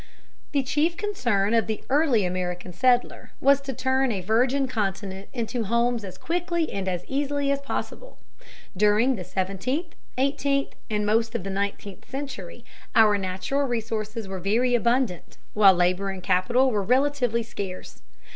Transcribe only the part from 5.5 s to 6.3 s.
homes as